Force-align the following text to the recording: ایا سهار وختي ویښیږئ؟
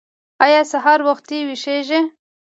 ایا 0.45 0.61
سهار 0.71 0.99
وختي 1.07 1.37
ویښیږئ؟ 1.47 2.01